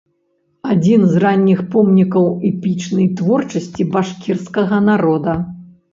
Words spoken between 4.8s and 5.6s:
народа.